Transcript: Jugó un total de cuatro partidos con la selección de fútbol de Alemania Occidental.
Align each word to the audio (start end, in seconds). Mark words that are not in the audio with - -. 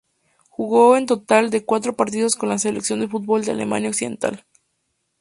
Jugó 0.49 0.93
un 0.93 1.05
total 1.05 1.51
de 1.51 1.63
cuatro 1.63 1.95
partidos 1.95 2.33
con 2.35 2.49
la 2.49 2.57
selección 2.57 3.01
de 3.01 3.07
fútbol 3.07 3.45
de 3.45 3.51
Alemania 3.51 3.89
Occidental. 3.91 4.47